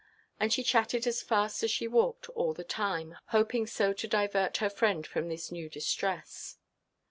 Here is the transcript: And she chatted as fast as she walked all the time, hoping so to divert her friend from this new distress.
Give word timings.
And 0.39 0.51
she 0.51 0.63
chatted 0.63 1.05
as 1.05 1.21
fast 1.21 1.61
as 1.61 1.69
she 1.69 1.87
walked 1.87 2.27
all 2.29 2.55
the 2.55 2.63
time, 2.63 3.17
hoping 3.27 3.67
so 3.67 3.93
to 3.93 4.07
divert 4.07 4.57
her 4.57 4.67
friend 4.71 5.05
from 5.05 5.29
this 5.29 5.51
new 5.51 5.69
distress. 5.69 6.57